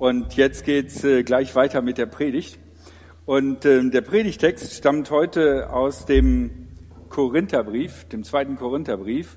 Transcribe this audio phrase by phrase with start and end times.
[0.00, 2.58] Und jetzt geht's äh, gleich weiter mit der Predigt.
[3.26, 6.68] Und äh, der Predigtext stammt heute aus dem
[7.10, 9.36] Korintherbrief, dem zweiten Korintherbrief,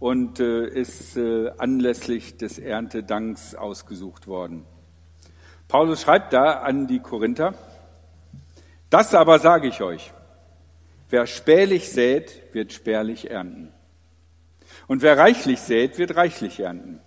[0.00, 4.64] und äh, ist äh, anlässlich des Erntedanks ausgesucht worden.
[5.68, 7.54] Paulus schreibt da an die Korinther,
[8.90, 10.12] das aber sage ich euch,
[11.10, 13.72] wer spärlich sät, wird spärlich ernten.
[14.88, 16.98] Und wer reichlich sät, wird reichlich ernten.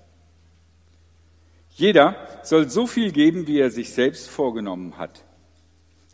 [1.78, 5.25] Jeder soll so viel geben, wie er sich selbst vorgenommen hat.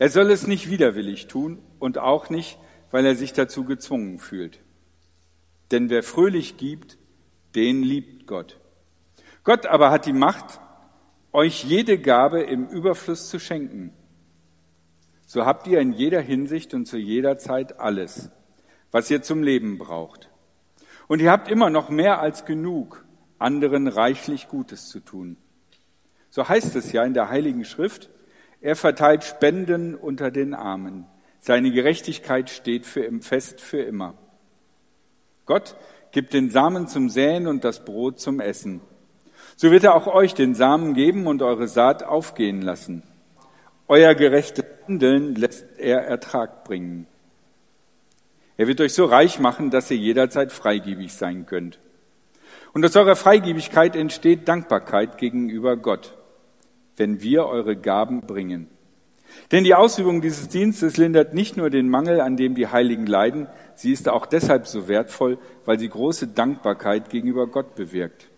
[0.00, 2.58] Er soll es nicht widerwillig tun und auch nicht,
[2.90, 4.58] weil er sich dazu gezwungen fühlt.
[5.70, 6.98] Denn wer fröhlich gibt,
[7.54, 8.58] den liebt Gott.
[9.44, 10.60] Gott aber hat die Macht,
[11.32, 13.92] euch jede Gabe im Überfluss zu schenken.
[15.26, 18.30] So habt ihr in jeder Hinsicht und zu jeder Zeit alles,
[18.90, 20.28] was ihr zum Leben braucht.
[21.06, 23.04] Und ihr habt immer noch mehr als genug,
[23.38, 25.36] anderen reichlich Gutes zu tun.
[26.32, 28.08] So heißt es ja in der Heiligen Schrift,
[28.62, 31.04] er verteilt Spenden unter den Armen.
[31.40, 34.14] Seine Gerechtigkeit steht für im fest für immer.
[35.44, 35.76] Gott
[36.10, 38.80] gibt den Samen zum Säen und das Brot zum Essen.
[39.56, 43.02] So wird er auch euch den Samen geben und eure Saat aufgehen lassen.
[43.86, 47.06] Euer gerechtes Handeln lässt er Ertrag bringen.
[48.56, 51.78] Er wird euch so reich machen, dass ihr jederzeit freigebig sein könnt.
[52.72, 56.16] Und aus eurer Freigebigkeit entsteht Dankbarkeit gegenüber Gott,
[56.96, 58.68] wenn wir eure Gaben bringen.
[59.50, 63.48] Denn die Ausübung dieses Dienstes lindert nicht nur den Mangel, an dem die Heiligen leiden,
[63.74, 68.28] sie ist auch deshalb so wertvoll, weil sie große Dankbarkeit gegenüber Gott bewirkt.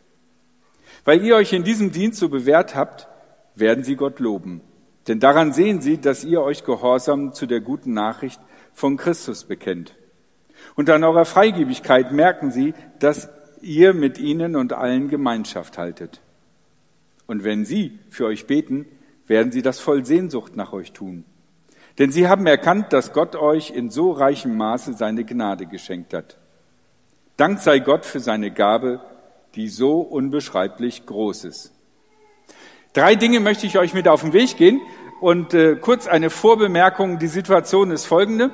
[1.05, 3.09] Weil ihr euch in diesem Dienst so bewährt habt,
[3.55, 4.63] werden sie Gott loben.
[5.07, 8.41] Denn daran sehen sie, dass ihr euch gehorsam zu der guten Nachricht
[8.73, 9.95] von Christus bekennt.
[10.77, 13.29] Und an eurer Freigebigkeit merken sie, dass
[13.61, 16.21] ihr mit ihnen und allen Gemeinschaft haltet.
[17.27, 18.87] Und wenn sie für euch beten,
[19.27, 21.25] werden sie das voll Sehnsucht nach euch tun.
[21.99, 26.39] Denn sie haben erkannt, dass Gott euch in so reichem Maße seine Gnade geschenkt hat.
[27.37, 29.01] Dank sei Gott für seine Gabe,
[29.55, 31.73] die so unbeschreiblich groß ist.
[32.93, 34.81] Drei Dinge möchte ich euch mit auf den Weg gehen
[35.21, 37.19] und äh, kurz eine Vorbemerkung.
[37.19, 38.51] Die Situation ist folgende.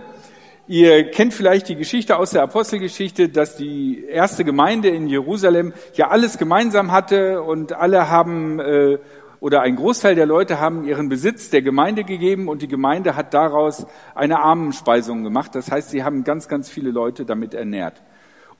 [0.70, 6.10] Ihr kennt vielleicht die Geschichte aus der Apostelgeschichte, dass die erste Gemeinde in Jerusalem ja
[6.10, 8.98] alles gemeinsam hatte und alle haben äh,
[9.40, 13.34] oder ein Großteil der Leute haben ihren Besitz der Gemeinde gegeben und die Gemeinde hat
[13.34, 15.56] daraus eine Armenspeisung gemacht.
[15.56, 18.00] Das heißt, sie haben ganz, ganz viele Leute damit ernährt.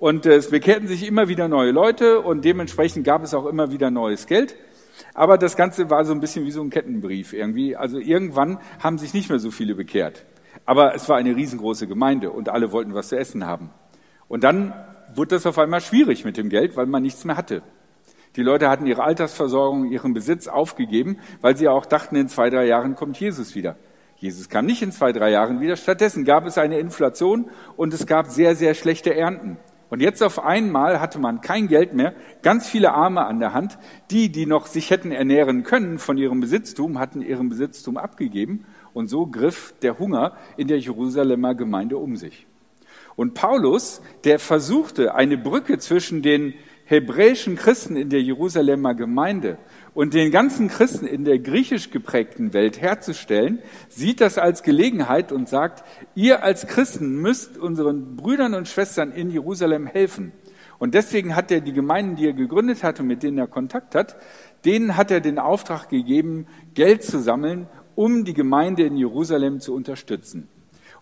[0.01, 3.71] Und äh, es bekehrten sich immer wieder neue Leute und dementsprechend gab es auch immer
[3.71, 4.57] wieder neues Geld.
[5.15, 7.77] Aber das Ganze war so ein bisschen wie so ein Kettenbrief irgendwie.
[7.77, 10.25] Also irgendwann haben sich nicht mehr so viele bekehrt.
[10.65, 13.71] Aber es war eine riesengroße Gemeinde und alle wollten was zu essen haben.
[14.29, 14.73] Und dann
[15.15, 17.63] wurde das auf einmal schwierig mit dem Geld, weil man nichts mehr hatte.
[18.37, 22.67] Die Leute hatten ihre Altersversorgung, ihren Besitz aufgegeben, weil sie auch dachten, in zwei, drei
[22.67, 23.77] Jahren kommt Jesus wieder.
[24.17, 25.77] Jesus kam nicht in zwei, drei Jahren wieder.
[25.77, 29.57] Stattdessen gab es eine Inflation und es gab sehr, sehr schlechte Ernten.
[29.89, 33.79] Und jetzt auf einmal hatte man kein Geld mehr, ganz viele Arme an der Hand.
[34.13, 38.67] Die, die noch sich hätten ernähren können von ihrem Besitztum, hatten ihren Besitztum abgegeben.
[38.93, 42.47] Und so griff der Hunger in der Jerusalemer Gemeinde um sich.
[43.17, 46.55] Und Paulus, der versuchte, eine Brücke zwischen den
[46.91, 49.59] hebräischen Christen in der Jerusalemer Gemeinde
[49.95, 55.49] und den ganzen Christen in der griechisch geprägten Welt herzustellen, sieht das als Gelegenheit und
[55.49, 55.85] sagt,
[56.17, 60.33] ihr als Christen müsst unseren Brüdern und Schwestern in Jerusalem helfen.
[60.81, 63.95] Und deswegen hat er die Gemeinden, die er gegründet hat und mit denen er Kontakt
[63.95, 64.17] hat,
[64.65, 69.75] denen hat er den Auftrag gegeben, Geld zu sammeln um die Gemeinde in Jerusalem zu
[69.75, 70.49] unterstützen.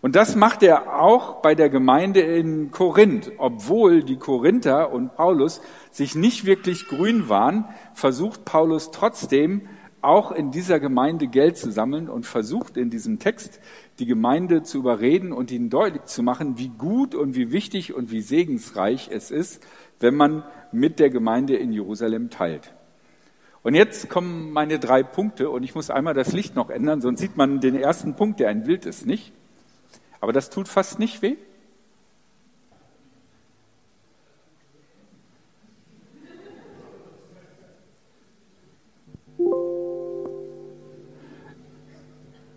[0.01, 3.31] Und das macht er auch bei der Gemeinde in Korinth.
[3.37, 5.61] Obwohl die Korinther und Paulus
[5.91, 9.63] sich nicht wirklich grün waren, versucht Paulus trotzdem
[10.01, 13.59] auch in dieser Gemeinde Geld zu sammeln und versucht in diesem Text
[13.99, 18.09] die Gemeinde zu überreden und ihnen deutlich zu machen, wie gut und wie wichtig und
[18.09, 19.61] wie segensreich es ist,
[19.99, 22.73] wenn man mit der Gemeinde in Jerusalem teilt.
[23.61, 27.19] Und jetzt kommen meine drei Punkte und ich muss einmal das Licht noch ändern, sonst
[27.19, 29.33] sieht man den ersten Punkt, der ein Bild ist, nicht.
[30.21, 31.35] Aber das tut fast nicht weh.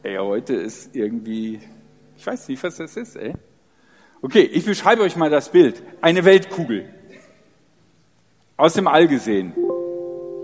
[0.05, 1.61] Ey, heute ist irgendwie,
[2.17, 3.35] ich weiß nicht, was das ist, ey.
[4.21, 5.83] Okay, ich beschreibe euch mal das Bild.
[6.01, 6.89] Eine Weltkugel.
[8.57, 9.53] Aus dem All gesehen.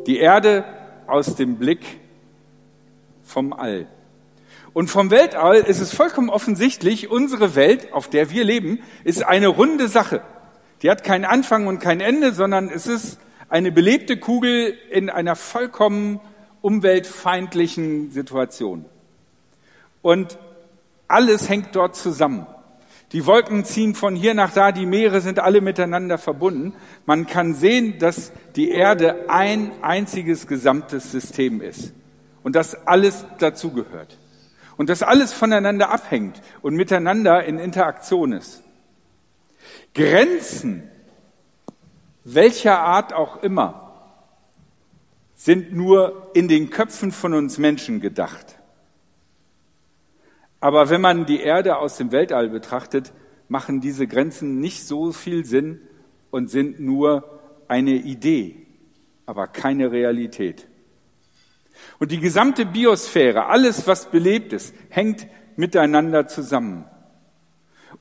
[0.09, 0.65] Die Erde
[1.07, 2.01] aus dem Blick
[3.23, 3.87] vom All.
[4.73, 9.49] Und vom Weltall ist es vollkommen offensichtlich, unsere Welt, auf der wir leben, ist eine
[9.49, 10.23] runde Sache.
[10.81, 13.21] Die hat keinen Anfang und kein Ende, sondern es ist
[13.51, 16.21] eine belebte Kugel in einer vollkommen
[16.63, 18.87] umweltfeindlichen Situation.
[20.01, 20.39] Und
[21.07, 22.47] alles hängt dort zusammen.
[23.13, 26.75] Die Wolken ziehen von hier nach da, die Meere sind alle miteinander verbunden.
[27.07, 31.95] Man kann sehen, dass die Erde ein einziges gesamtes System ist
[32.43, 34.19] und dass alles dazugehört
[34.77, 38.63] und dass alles voneinander abhängt und miteinander in Interaktion ist.
[39.95, 40.91] Grenzen,
[42.25, 43.89] welcher Art auch immer,
[45.35, 48.58] sind nur in den Köpfen von uns Menschen gedacht.
[50.61, 53.13] Aber wenn man die Erde aus dem Weltall betrachtet,
[53.49, 55.81] machen diese Grenzen nicht so viel Sinn
[56.31, 58.67] und sind nur eine Idee,
[59.27, 60.67] aber keine Realität.
[61.99, 65.27] Und die gesamte Biosphäre, alles, was belebt ist, hängt
[65.57, 66.85] miteinander zusammen.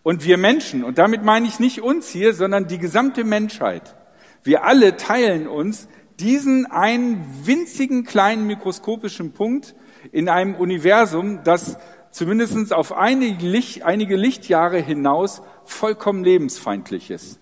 [0.04, 3.96] Und wir Menschen, und damit meine ich nicht uns hier, sondern die gesamte Menschheit,
[4.44, 5.88] wir alle teilen uns
[6.20, 9.76] diesen einen winzigen kleinen mikroskopischen Punkt
[10.12, 11.78] in einem Universum, das
[12.12, 17.40] zumindest auf einige, Licht, einige Lichtjahre hinaus vollkommen lebensfeindlich ist.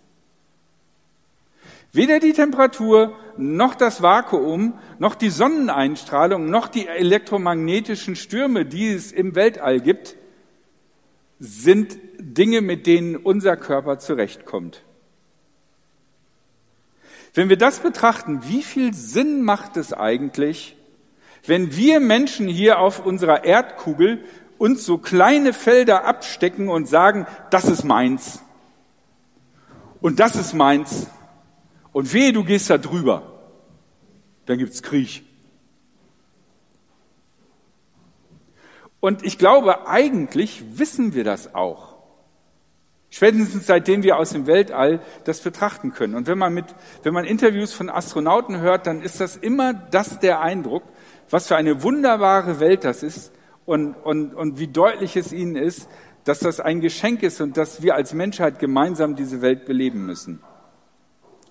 [1.92, 9.14] Weder die Temperatur, noch das Vakuum, noch die Sonneneinstrahlung, noch die elektromagnetischen Stürme, die es
[9.14, 10.18] im Weltall gibt,
[11.40, 14.84] sind Dinge, mit denen unser Körper zurechtkommt.
[17.34, 20.76] Wenn wir das betrachten, wie viel Sinn macht es eigentlich,
[21.46, 24.24] wenn wir Menschen hier auf unserer Erdkugel
[24.58, 28.42] uns so kleine Felder abstecken und sagen, das ist meins
[30.02, 31.08] und das ist meins
[31.92, 33.24] und wehe, du gehst da drüber,
[34.46, 35.24] dann gibt's Krieg.
[39.00, 41.96] Und ich glaube, eigentlich wissen wir das auch.
[43.12, 46.16] Spätestens seitdem wir aus dem Weltall das betrachten können.
[46.16, 46.66] Und wenn man mit,
[47.04, 50.84] wenn man Interviews von Astronauten hört, dann ist das immer das der Eindruck,
[51.30, 53.32] was für eine wunderbare Welt das ist,
[53.66, 55.90] und, und, und wie deutlich es ihnen ist,
[56.24, 60.42] dass das ein Geschenk ist und dass wir als Menschheit gemeinsam diese Welt beleben müssen.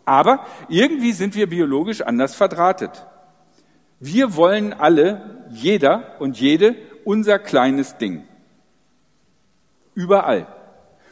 [0.05, 3.07] Aber irgendwie sind wir biologisch anders verdrahtet.
[4.01, 6.75] Wir wollen alle, jeder und jede,
[7.05, 8.25] unser kleines Ding.
[9.95, 10.47] Überall.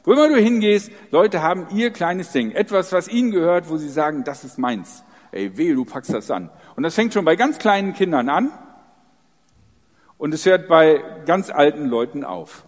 [0.04, 2.50] Wo immer du hingehst, Leute haben ihr kleines Ding.
[2.50, 5.04] Etwas, was ihnen gehört, wo sie sagen, das ist meins.
[5.31, 6.50] Ey, weh, du packst das an.
[6.75, 8.50] Und das fängt schon bei ganz kleinen Kindern an
[10.22, 12.62] und es hört bei ganz alten Leuten auf.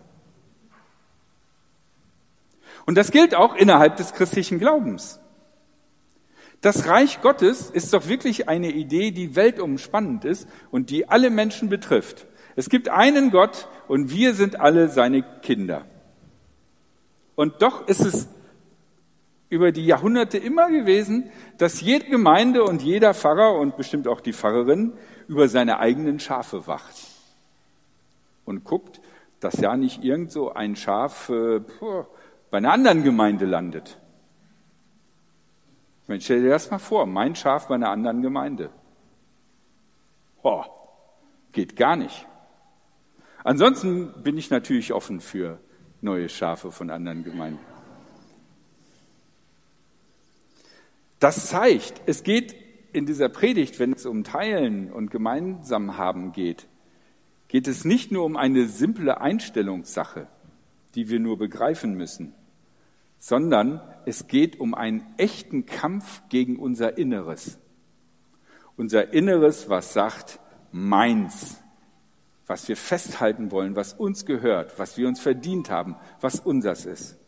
[2.84, 5.20] Und das gilt auch innerhalb des christlichen Glaubens.
[6.62, 11.68] Das Reich Gottes ist doch wirklich eine Idee, die weltumspannend ist und die alle Menschen
[11.68, 12.26] betrifft.
[12.56, 15.84] Es gibt einen Gott und wir sind alle seine Kinder.
[17.36, 18.26] Und doch ist es
[19.48, 24.32] über die Jahrhunderte immer gewesen, dass jede Gemeinde und jeder Pfarrer und bestimmt auch die
[24.32, 24.94] Pfarrerin
[25.28, 27.13] über seine eigenen Schafe wacht
[28.44, 29.00] und guckt,
[29.40, 31.60] dass ja nicht irgend so ein Schaf äh,
[32.50, 33.98] bei einer anderen Gemeinde landet.
[36.02, 38.70] Ich meine, stell dir das mal vor, mein Schaf bei einer anderen Gemeinde.
[40.42, 40.64] Oh,
[41.52, 42.26] geht gar nicht.
[43.42, 45.58] Ansonsten bin ich natürlich offen für
[46.00, 47.64] neue Schafe von anderen Gemeinden.
[51.18, 52.54] Das zeigt, es geht
[52.92, 56.68] in dieser Predigt, wenn es um Teilen und Gemeinsam haben geht,
[57.48, 60.26] geht es nicht nur um eine simple Einstellungssache,
[60.94, 62.34] die wir nur begreifen müssen,
[63.18, 67.58] sondern es geht um einen echten Kampf gegen unser Inneres.
[68.76, 70.40] Unser Inneres, was sagt,
[70.72, 71.62] meins,
[72.46, 77.18] was wir festhalten wollen, was uns gehört, was wir uns verdient haben, was unsers ist.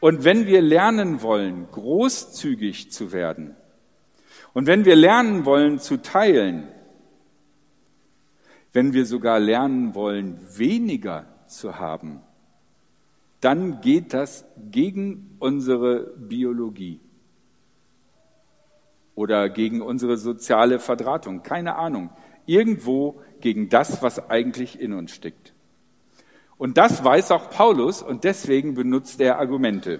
[0.00, 3.56] Und wenn wir lernen wollen, großzügig zu werden,
[4.54, 6.68] und wenn wir lernen wollen zu teilen,
[8.78, 12.20] wenn wir sogar lernen wollen, weniger zu haben,
[13.40, 17.00] dann geht das gegen unsere Biologie
[19.16, 22.10] oder gegen unsere soziale Verdrahtung, keine Ahnung.
[22.46, 25.54] Irgendwo gegen das, was eigentlich in uns steckt.
[26.56, 29.98] Und das weiß auch Paulus und deswegen benutzt er Argumente.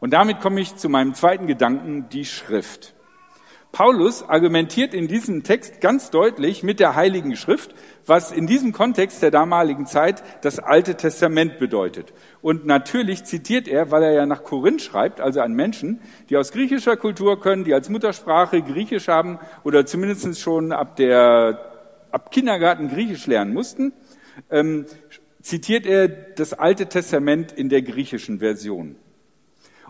[0.00, 2.95] Und damit komme ich zu meinem zweiten Gedanken, die Schrift.
[3.72, 7.74] Paulus argumentiert in diesem Text ganz deutlich mit der Heiligen Schrift,
[8.06, 12.14] was in diesem Kontext der damaligen Zeit das Alte Testament bedeutet.
[12.40, 16.52] Und natürlich zitiert er, weil er ja nach Korinth schreibt, also an Menschen, die aus
[16.52, 21.72] griechischer Kultur können, die als Muttersprache Griechisch haben oder zumindest schon ab der
[22.10, 23.92] ab Kindergarten Griechisch lernen mussten,
[24.50, 24.86] ähm,
[25.42, 28.96] zitiert er das Alte Testament in der griechischen Version.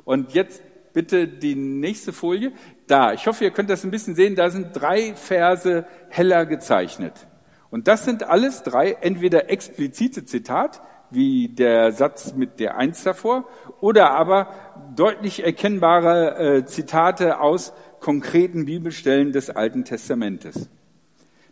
[0.04, 0.60] Und jetzt
[0.96, 2.52] bitte die nächste Folie.
[2.86, 7.12] Da, ich hoffe, ihr könnt das ein bisschen sehen, da sind drei Verse heller gezeichnet.
[7.68, 13.44] Und das sind alles drei entweder explizite Zitat, wie der Satz mit der Eins davor,
[13.82, 14.48] oder aber
[14.96, 20.70] deutlich erkennbare äh, Zitate aus konkreten Bibelstellen des Alten Testamentes.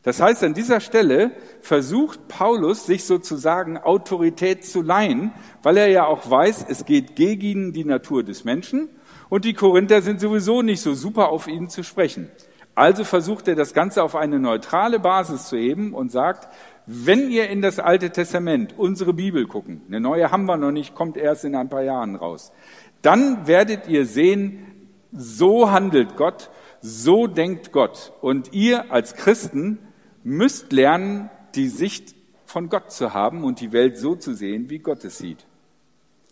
[0.04, 5.32] Das heißt, an dieser Stelle versucht Paulus, sich sozusagen Autorität zu leihen,
[5.62, 8.88] weil er ja auch weiß, es geht gegen die Natur des Menschen
[9.28, 12.30] und die Korinther sind sowieso nicht so super auf ihn zu sprechen.
[12.74, 16.48] Also versucht er das Ganze auf eine neutrale Basis zu heben und sagt,
[16.86, 20.94] wenn ihr in das Alte Testament, unsere Bibel gucken, eine neue haben wir noch nicht,
[20.94, 22.52] kommt erst in ein paar Jahren raus,
[23.00, 24.66] dann werdet ihr sehen,
[25.12, 26.50] so handelt Gott,
[26.80, 28.12] so denkt Gott.
[28.20, 29.78] Und ihr als Christen
[30.24, 32.14] müsst lernen, die Sicht
[32.44, 35.46] von Gott zu haben und die Welt so zu sehen, wie Gott es sieht.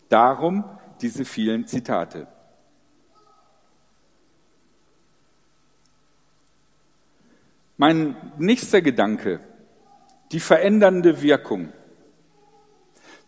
[0.08, 0.64] Darum
[1.00, 2.26] diese vielen Zitate.
[7.82, 9.40] Mein nächster Gedanke,
[10.30, 11.72] die verändernde Wirkung.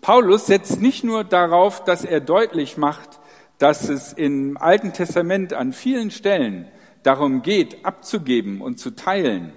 [0.01, 3.19] Paulus setzt nicht nur darauf, dass er deutlich macht,
[3.59, 6.69] dass es im Alten Testament an vielen Stellen
[7.03, 9.55] darum geht, abzugeben und zu teilen,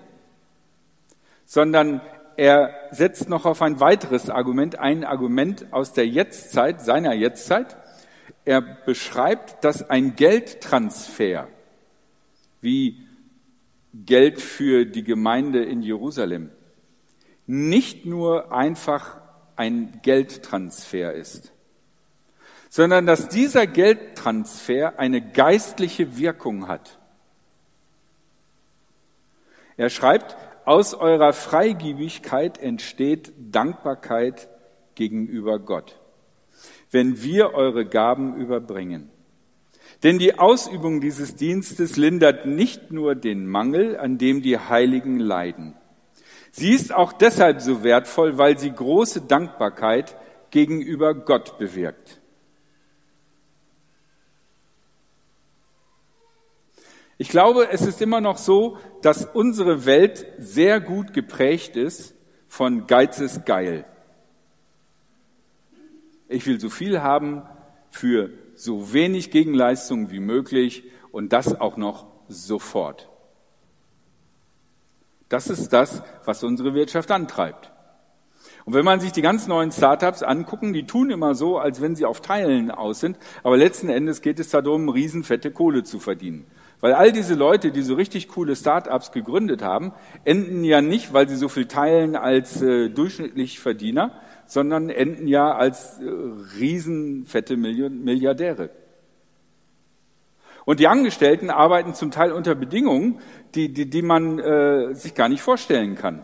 [1.46, 2.01] sondern
[2.36, 7.77] er setzt noch auf ein weiteres Argument, ein Argument aus der Jetztzeit, seiner Jetztzeit.
[8.46, 11.50] Er beschreibt, dass ein Geldtransfer,
[12.62, 13.07] wie
[13.94, 16.51] Geld für die Gemeinde in Jerusalem,
[17.46, 19.22] nicht nur einfach
[19.56, 21.53] ein Geldtransfer ist,
[22.70, 27.00] sondern dass dieser Geldtransfer eine geistliche Wirkung hat.
[29.77, 34.50] Er schreibt, aus eurer Freigiebigkeit entsteht Dankbarkeit
[34.96, 36.00] gegenüber Gott,
[36.91, 39.10] wenn wir eure Gaben überbringen.
[40.04, 45.75] Denn die Ausübung dieses Dienstes lindert nicht nur den Mangel, an dem die Heiligen leiden.
[46.51, 50.16] Sie ist auch deshalb so wertvoll, weil sie große Dankbarkeit
[50.51, 52.20] gegenüber Gott bewirkt.
[57.20, 62.13] Ich glaube, es ist immer noch so, dass unsere Welt sehr gut geprägt ist
[62.48, 63.86] von Geiz ist geil.
[66.30, 67.44] Ich will so viel haben
[67.89, 73.08] für so wenig Gegenleistung wie möglich und das auch noch sofort.
[75.30, 77.72] Das ist das, was unsere Wirtschaft antreibt.
[78.66, 81.96] Und wenn man sich die ganz neuen Startups angucken, die tun immer so, als wenn
[81.96, 86.48] sie auf Teilen aus sind, aber letzten Endes geht es darum, riesenfette Kohle zu verdienen.
[86.80, 89.94] Weil all diese Leute, die so richtig coole Start-ups gegründet haben,
[90.26, 94.12] enden ja nicht, weil sie so viel teilen als äh, durchschnittlich Verdiener,
[94.48, 96.06] sondern enden ja als äh,
[96.60, 98.72] riesenfette Milliardäre.
[100.66, 103.20] Und die Angestellten arbeiten zum Teil unter Bedingungen,
[103.56, 106.24] die, die, die man äh, sich gar nicht vorstellen kann.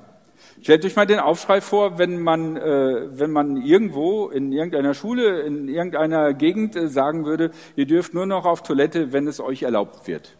[0.62, 5.42] Stellt euch mal den Aufschrei vor, wenn man, äh, wenn man irgendwo in irgendeiner Schule,
[5.42, 9.63] in irgendeiner Gegend äh, sagen würde, ihr dürft nur noch auf Toilette, wenn es euch
[9.63, 10.38] erlaubt wird.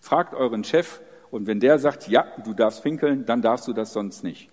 [0.00, 1.00] Fragt euren Chef
[1.30, 4.50] und wenn der sagt, ja, du darfst pinkeln, dann darfst du das sonst nicht.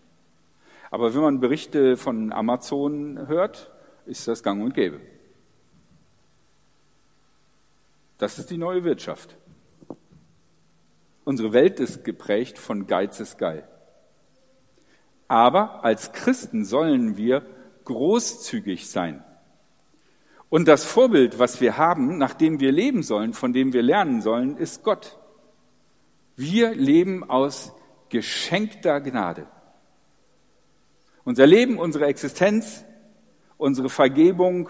[0.91, 3.71] Aber wenn man Berichte von Amazon hört,
[4.05, 4.99] ist das gang und gäbe.
[8.17, 9.35] Das ist die neue Wirtschaft.
[11.23, 13.67] Unsere Welt ist geprägt von Geiz ist geil.
[15.27, 17.45] Aber als Christen sollen wir
[17.83, 19.23] großzügig sein.
[20.49, 24.21] Und das Vorbild, was wir haben, nach dem wir leben sollen, von dem wir lernen
[24.21, 25.17] sollen, ist Gott.
[26.35, 27.73] Wir leben aus
[28.09, 29.47] geschenkter Gnade.
[31.25, 32.85] Unser Leben, unsere Existenz,
[33.57, 34.69] unsere Vergebung,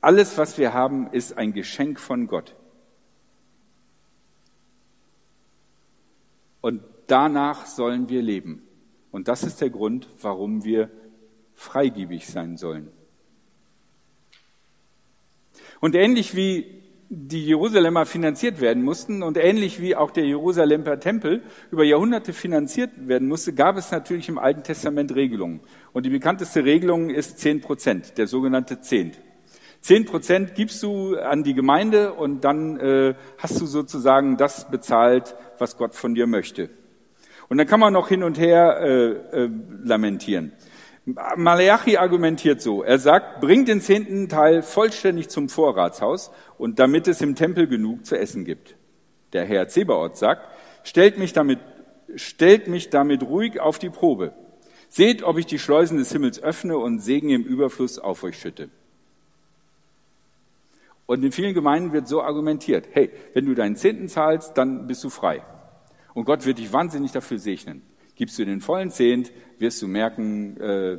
[0.00, 2.56] alles, was wir haben, ist ein Geschenk von Gott.
[6.62, 8.66] Und danach sollen wir leben.
[9.12, 10.90] Und das ist der Grund, warum wir
[11.54, 12.90] freigebig sein sollen.
[15.80, 16.83] Und ähnlich wie
[17.16, 22.90] die Jerusalemer finanziert werden mussten und ähnlich wie auch der Jerusalemer Tempel über Jahrhunderte finanziert
[23.08, 25.60] werden musste, gab es natürlich im Alten Testament Regelungen.
[25.92, 29.20] Und die bekannteste Regelung ist zehn Prozent, der sogenannte Zehnt.
[29.80, 35.36] Zehn Prozent gibst du an die Gemeinde und dann äh, hast du sozusagen das bezahlt,
[35.58, 36.70] was Gott von dir möchte.
[37.48, 39.50] Und dann kann man noch hin und her äh, äh,
[39.82, 40.52] lamentieren.
[41.06, 42.82] Malachi argumentiert so.
[42.82, 48.06] Er sagt, bring den zehnten Teil vollständig zum Vorratshaus und damit es im Tempel genug
[48.06, 48.76] zu essen gibt.
[49.34, 50.48] Der Herr Zebaoth sagt,
[50.82, 51.58] stellt mich damit,
[52.14, 54.32] stellt mich damit ruhig auf die Probe.
[54.88, 58.70] Seht, ob ich die Schleusen des Himmels öffne und Segen im Überfluss auf euch schütte.
[61.06, 65.04] Und in vielen Gemeinden wird so argumentiert, hey, wenn du deinen Zehnten zahlst, dann bist
[65.04, 65.42] du frei.
[66.14, 67.82] Und Gott wird dich wahnsinnig dafür segnen.
[68.16, 70.98] Gibst du den vollen Zehnt, wirst du merken, äh,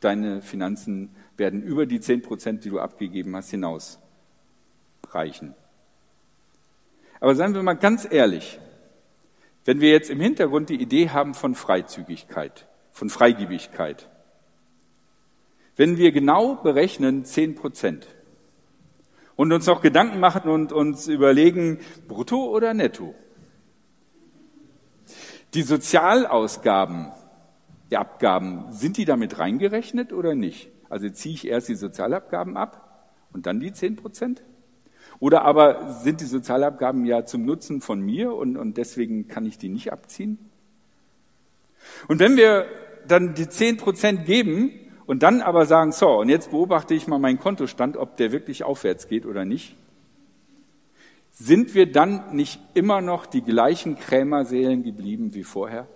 [0.00, 3.98] deine Finanzen werden über die zehn Prozent, die du abgegeben hast, hinaus
[5.10, 5.54] reichen.
[7.20, 8.58] Aber seien wir mal ganz ehrlich,
[9.64, 14.08] wenn wir jetzt im Hintergrund die Idee haben von Freizügigkeit, von Freigebigkeit,
[15.76, 18.08] wenn wir genau berechnen zehn Prozent
[19.36, 21.78] und uns noch Gedanken machen und uns überlegen,
[22.08, 23.14] brutto oder netto,
[25.54, 27.12] die Sozialausgaben,
[27.90, 30.70] die Abgaben, sind die damit reingerechnet oder nicht?
[30.88, 34.42] Also ziehe ich erst die Sozialabgaben ab und dann die zehn Prozent?
[35.20, 39.58] Oder aber sind die Sozialabgaben ja zum Nutzen von mir und, und deswegen kann ich
[39.58, 40.38] die nicht abziehen?
[42.08, 42.66] Und wenn wir
[43.06, 44.70] dann die zehn Prozent geben
[45.06, 48.64] und dann aber sagen, so, und jetzt beobachte ich mal meinen Kontostand, ob der wirklich
[48.64, 49.76] aufwärts geht oder nicht,
[51.44, 55.88] sind wir dann nicht immer noch die gleichen Krämerseelen geblieben wie vorher?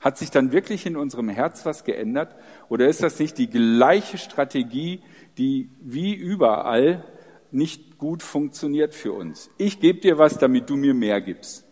[0.00, 2.34] Hat sich dann wirklich in unserem Herz was geändert?
[2.70, 5.02] Oder ist das nicht die gleiche Strategie,
[5.36, 7.04] die wie überall
[7.50, 9.50] nicht gut funktioniert für uns?
[9.58, 11.66] Ich gebe dir was, damit du mir mehr gibst.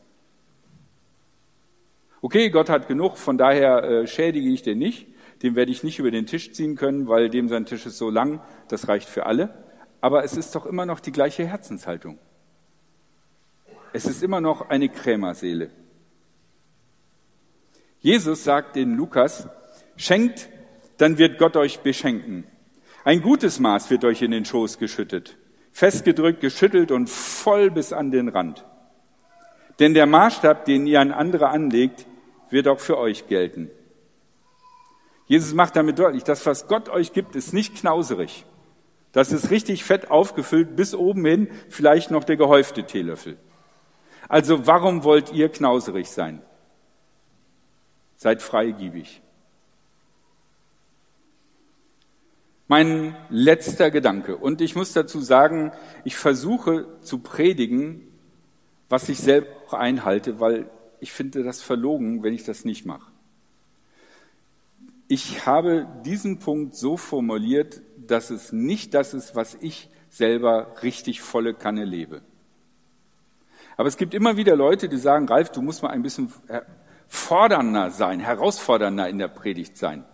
[2.21, 5.07] Okay, Gott hat genug, von daher äh, schädige ich den nicht.
[5.43, 8.11] Den werde ich nicht über den Tisch ziehen können, weil dem sein Tisch ist so
[8.11, 9.68] lang, das reicht für alle.
[10.01, 12.19] Aber es ist doch immer noch die gleiche Herzenshaltung.
[13.93, 15.71] Es ist immer noch eine Krämerseele.
[18.01, 19.49] Jesus sagt in Lukas,
[19.97, 20.49] schenkt,
[20.99, 22.45] dann wird Gott euch beschenken.
[23.05, 25.37] Ein gutes Maß wird euch in den Schoß geschüttet,
[25.73, 28.65] festgedrückt, geschüttelt und voll bis an den Rand.
[29.79, 32.07] Denn der Maßstab, den ihr an andere anlegt,
[32.51, 33.71] wird auch für euch gelten.
[35.27, 38.45] Jesus macht damit deutlich, das, was Gott euch gibt, ist nicht knauserig.
[39.19, 43.37] Das ist richtig fett aufgefüllt, bis oben hin vielleicht noch der gehäufte Teelöffel.
[44.29, 46.41] Also warum wollt ihr knauserig sein?
[48.17, 49.21] Seid freigiebig.
[52.69, 54.37] Mein letzter Gedanke.
[54.37, 55.73] Und ich muss dazu sagen,
[56.05, 58.07] ich versuche zu predigen,
[58.89, 59.19] was ich
[59.67, 63.11] auch einhalte, weil ich finde das verlogen, wenn ich das nicht mache.
[65.09, 71.21] Ich habe diesen Punkt so formuliert, dass es nicht das ist, was ich selber richtig
[71.21, 72.23] volle Kanne lebe.
[73.77, 76.33] Aber es gibt immer wieder Leute, die sagen, Ralf, du musst mal ein bisschen
[77.07, 80.05] fordernder sein, herausfordernder in der Predigt sein.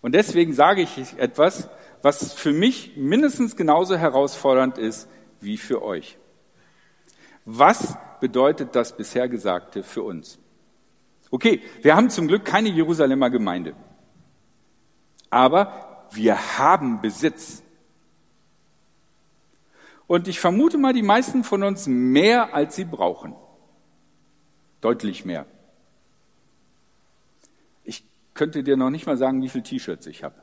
[0.00, 1.68] Und deswegen sage ich etwas,
[2.02, 5.08] was für mich mindestens genauso herausfordernd ist
[5.40, 6.16] wie für euch.
[7.44, 10.38] Was bedeutet das bisher Gesagte für uns?
[11.30, 13.74] Okay, wir haben zum Glück keine Jerusalemer Gemeinde.
[15.28, 17.62] Aber wir haben Besitz.
[20.06, 23.34] Und ich vermute mal, die meisten von uns mehr, als sie brauchen.
[24.80, 25.46] Deutlich mehr
[28.40, 30.34] könnte dir noch nicht mal sagen, wie viele T-Shirts ich habe.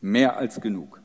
[0.00, 1.02] Mehr als genug.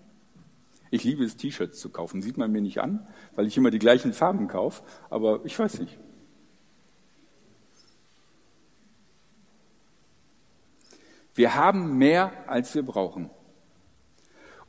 [0.89, 2.21] Ich liebe es, T-Shirts zu kaufen.
[2.21, 3.05] Sieht man mir nicht an,
[3.35, 5.99] weil ich immer die gleichen Farben kaufe, aber ich weiß nicht.
[11.39, 13.29] Wir haben mehr, als wir brauchen.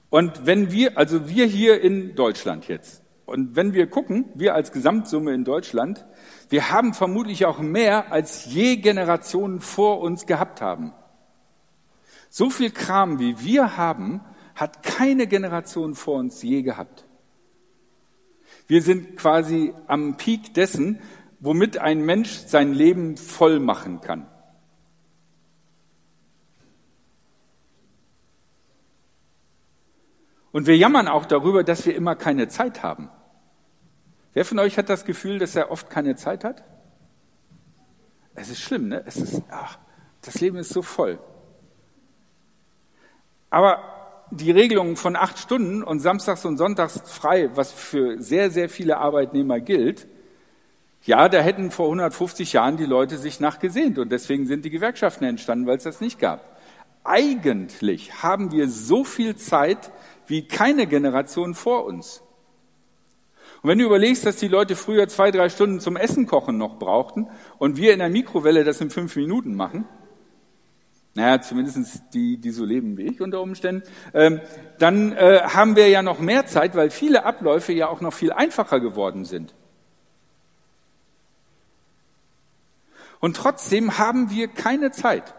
[0.09, 4.71] Und wenn wir, also wir hier in Deutschland jetzt, und wenn wir gucken, wir als
[4.71, 6.07] Gesamtsumme in Deutschland,
[6.49, 10.93] wir haben vermutlich auch mehr, als je Generationen vor uns gehabt haben.
[12.29, 14.21] So viel Kram, wie wir haben,
[14.55, 17.05] hat keine Generation vor uns je gehabt.
[18.69, 21.01] Wir sind quasi am Peak dessen,
[21.41, 24.30] womit ein Mensch sein Leben voll machen kann.
[30.53, 33.09] Und wir jammern auch darüber, dass wir immer keine Zeit haben.
[34.33, 36.65] Wer von euch hat das Gefühl, dass er oft keine Zeit hat?
[38.35, 39.03] Es ist schlimm, ne?
[39.07, 39.79] Es ist, ach,
[40.23, 41.19] das Leben ist so voll.
[43.51, 43.83] Aber
[44.31, 48.99] die Regelung von acht Stunden und samstags und sonntags frei, was für sehr, sehr viele
[48.99, 50.07] Arbeitnehmer gilt,
[51.03, 55.25] ja, da hätten vor 150 Jahren die Leute sich nachgesehnt und deswegen sind die Gewerkschaften
[55.25, 56.61] entstanden, weil es das nicht gab.
[57.03, 59.91] Eigentlich haben wir so viel Zeit
[60.27, 62.23] wie keine Generation vor uns.
[63.63, 66.79] Und wenn du überlegst, dass die Leute früher zwei, drei Stunden zum Essen kochen noch
[66.79, 67.29] brauchten
[67.59, 69.87] und wir in der Mikrowelle das in fünf Minuten machen,
[71.15, 73.83] naja, zumindest die, die so leben wie ich unter Umständen,
[74.15, 74.41] ähm,
[74.79, 78.33] dann äh, haben wir ja noch mehr Zeit, weil viele Abläufe ja auch noch viel
[78.33, 79.55] einfacher geworden sind.
[83.19, 85.35] Und trotzdem haben wir keine Zeit.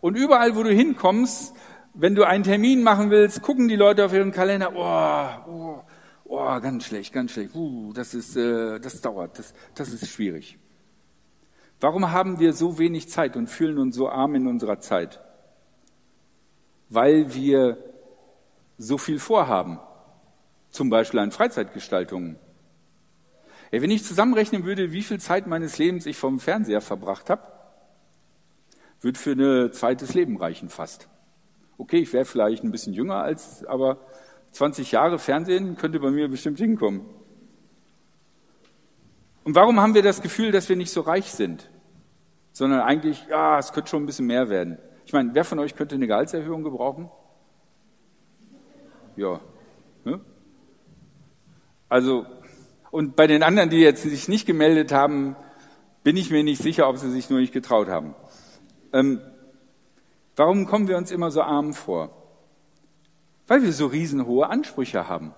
[0.00, 1.54] Und überall, wo du hinkommst,
[1.94, 5.82] wenn du einen Termin machen willst, gucken die Leute auf ihren Kalender, oh, oh,
[6.24, 10.58] oh ganz schlecht, ganz schlecht, uh, das ist, äh, das dauert, das, das ist schwierig.
[11.80, 15.20] Warum haben wir so wenig Zeit und fühlen uns so arm in unserer Zeit?
[16.88, 17.78] Weil wir
[18.76, 19.78] so viel vorhaben,
[20.70, 22.36] zum Beispiel an Freizeitgestaltungen.
[23.70, 27.42] Ja, wenn ich zusammenrechnen würde, wie viel Zeit meines Lebens ich vom Fernseher verbracht habe,
[29.00, 31.08] würde für ein zweites Leben reichen fast.
[31.76, 33.98] Okay, ich wäre vielleicht ein bisschen jünger als, aber
[34.52, 37.02] 20 Jahre Fernsehen könnte bei mir bestimmt hinkommen.
[39.42, 41.70] Und warum haben wir das Gefühl, dass wir nicht so reich sind?
[42.52, 44.78] Sondern eigentlich, ja, es könnte schon ein bisschen mehr werden.
[45.04, 47.10] Ich meine, wer von euch könnte eine Gehaltserhöhung gebrauchen?
[49.16, 49.40] Ja.
[50.04, 50.20] Ne?
[51.88, 52.26] Also,
[52.90, 55.36] und bei den anderen, die jetzt sich nicht gemeldet haben,
[56.04, 58.14] bin ich mir nicht sicher, ob sie sich nur nicht getraut haben.
[58.92, 59.20] Ähm,
[60.36, 62.10] warum kommen wir uns immer so arm vor?
[63.46, 65.34] Weil wir so riesenhohe Ansprüche haben.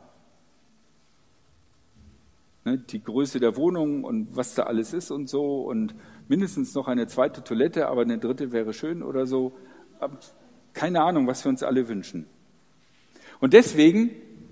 [2.65, 5.95] Ne, die Größe der Wohnung und was da alles ist und so und
[6.27, 9.53] mindestens noch eine zweite Toilette, aber eine dritte wäre schön oder so.
[10.73, 12.27] Keine Ahnung, was wir uns alle wünschen.
[13.41, 14.11] Und deswegen,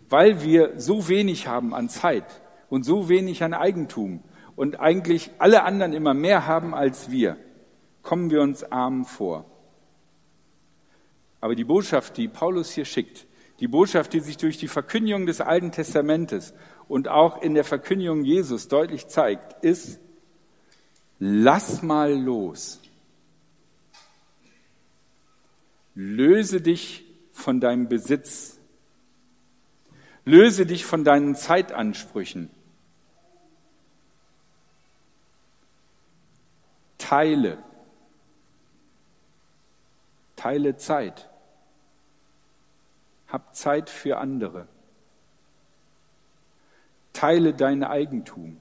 [0.09, 4.23] weil wir so wenig haben an Zeit und so wenig an Eigentum
[4.55, 7.37] und eigentlich alle anderen immer mehr haben als wir,
[8.03, 9.45] kommen wir uns arm vor.
[11.45, 13.27] Aber die Botschaft, die Paulus hier schickt,
[13.61, 16.55] die Botschaft, die sich durch die Verkündigung des Alten Testamentes
[16.89, 20.01] und auch in der Verkündigung Jesus deutlich zeigt, ist,
[21.19, 22.81] lass mal los.
[25.95, 28.59] Löse dich von deinem Besitz.
[30.25, 32.49] Löse dich von deinen Zeitansprüchen.
[36.97, 37.63] Teile.
[40.37, 41.29] Teile Zeit.
[43.29, 44.69] Hab Zeit für andere.
[47.13, 48.61] Teile dein Eigentum.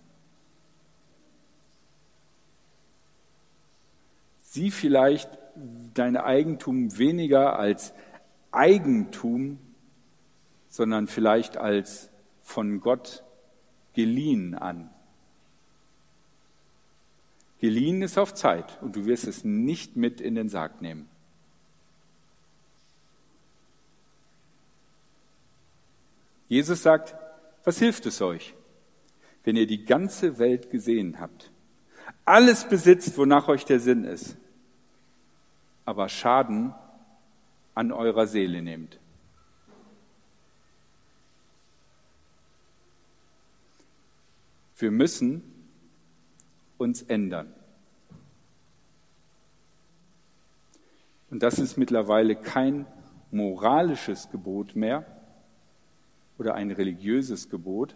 [4.41, 5.30] Sieh vielleicht
[5.93, 7.93] dein Eigentum weniger als
[8.52, 9.60] Eigentum,
[10.69, 12.10] sondern vielleicht als
[12.41, 13.23] von Gott
[13.93, 14.89] geliehen an.
[17.60, 21.10] Geliehen ist auf Zeit und du wirst es nicht mit in den Sarg nehmen.
[26.54, 27.16] Jesus sagt,
[27.63, 28.54] was hilft es euch,
[29.44, 31.52] wenn ihr die ganze Welt gesehen habt,
[32.26, 34.38] alles besitzt, wonach euch der Sinn ist,
[35.84, 36.76] aber Schaden
[37.74, 39.00] an eurer Seele nehmt?
[44.78, 45.42] Wir müssen
[46.78, 47.52] uns ändern.
[51.32, 52.86] Und das ist mittlerweile kein
[53.32, 55.23] moralisches Gebot mehr,
[56.38, 57.96] oder ein religiöses Gebot,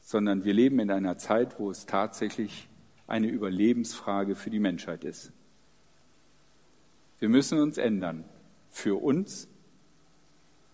[0.00, 2.68] sondern wir leben in einer Zeit, wo es tatsächlich
[3.06, 5.32] eine Überlebensfrage für die Menschheit ist.
[7.18, 8.24] Wir müssen uns ändern,
[8.70, 9.48] für uns,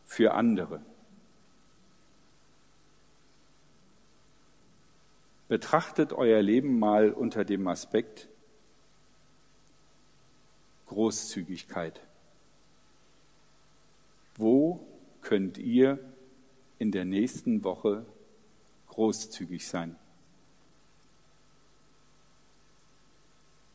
[0.04, 0.80] für andere.
[5.48, 8.28] Betrachtet euer Leben mal unter dem Aspekt
[10.86, 12.00] Großzügigkeit.
[14.36, 14.86] Wo
[15.24, 15.98] könnt ihr
[16.78, 18.06] in der nächsten Woche
[18.88, 19.96] großzügig sein.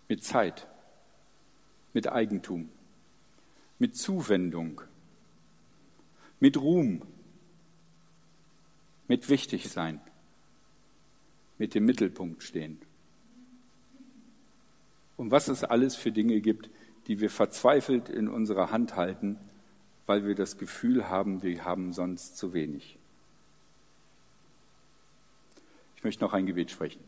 [0.08, 0.68] Mit Zeit,
[1.94, 2.70] mit Eigentum,
[3.78, 4.82] mit Zuwendung,
[6.40, 7.02] mit Ruhm,
[9.08, 10.00] mit Wichtigsein,
[11.58, 12.80] mit dem Mittelpunkt stehen.
[15.18, 16.70] Und was es alles für Dinge gibt,
[17.08, 19.38] die wir verzweifelt in unserer Hand halten
[20.10, 22.98] weil wir das Gefühl haben, wir haben sonst zu wenig.
[25.96, 27.00] Ich möchte noch ein Gebet sprechen.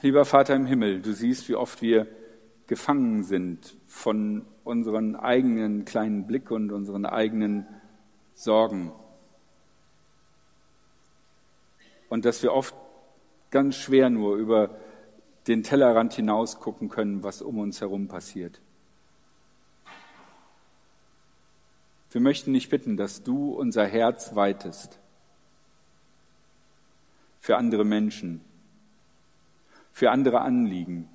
[0.00, 2.06] Lieber Vater im Himmel, du siehst, wie oft wir
[2.68, 7.66] gefangen sind von unseren eigenen kleinen Blick und unseren eigenen
[8.34, 8.92] Sorgen.
[12.08, 12.74] Und dass wir oft
[13.50, 14.70] ganz schwer nur über
[15.48, 18.60] den Tellerrand hinaus gucken können, was um uns herum passiert.
[22.10, 24.98] Wir möchten dich bitten, dass du unser Herz weitest
[27.38, 28.40] für andere Menschen,
[29.90, 31.08] für andere Anliegen,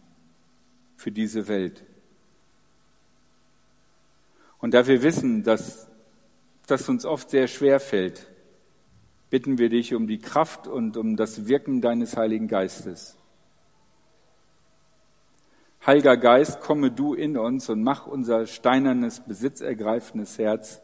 [0.98, 1.84] für diese Welt.
[4.60, 5.88] Und da wir wissen, dass
[6.68, 8.32] das uns oft sehr schwer fällt,
[9.30, 13.18] bitten wir dich um die Kraft und um das Wirken deines Heiligen Geistes.
[15.86, 20.82] Heiliger Geist, komme du in uns und mach unser steinernes, besitzergreifendes Herz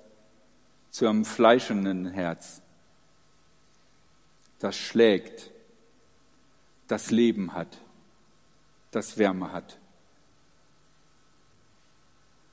[0.89, 2.61] zu einem fleischenden Herz,
[4.59, 5.51] das schlägt,
[6.87, 7.79] das Leben hat,
[8.91, 9.79] das Wärme hat.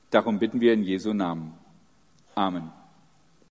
[0.09, 1.57] Darum bitten wir in Jesu Namen.
[2.33, 2.71] Amen.